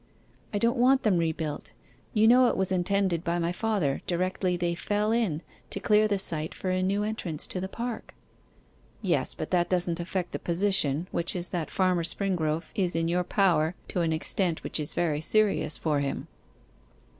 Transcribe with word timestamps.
'I 0.51 0.57
don't 0.57 0.77
want 0.77 1.03
them 1.03 1.19
rebuilt; 1.19 1.73
you 2.11 2.27
know 2.27 2.47
it 2.47 2.57
was 2.57 2.71
intended 2.71 3.23
by 3.23 3.37
my 3.37 3.51
father, 3.51 4.01
directly 4.07 4.57
they 4.57 4.73
fell 4.73 5.11
in, 5.11 5.43
to 5.69 5.79
clear 5.79 6.07
the 6.07 6.17
site 6.17 6.55
for 6.55 6.71
a 6.71 6.81
new 6.81 7.03
entrance 7.03 7.45
to 7.45 7.61
the 7.61 7.69
park?' 7.69 8.15
'Yes, 9.03 9.35
but 9.35 9.51
that 9.51 9.69
doesn't 9.69 9.99
affect 9.99 10.31
the 10.31 10.39
position, 10.39 11.07
which 11.11 11.35
is 11.35 11.49
that 11.49 11.69
Farmer 11.69 12.03
Springrove 12.03 12.71
is 12.73 12.95
in 12.95 13.09
your 13.09 13.23
power 13.23 13.75
to 13.89 14.01
an 14.01 14.11
extent 14.11 14.63
which 14.63 14.79
is 14.79 14.95
very 14.95 15.21
serious 15.21 15.77
for 15.77 15.99
him. 15.99 16.27